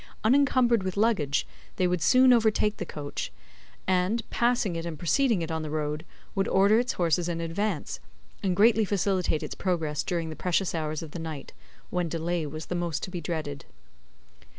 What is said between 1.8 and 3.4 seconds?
would soon overtake the coach,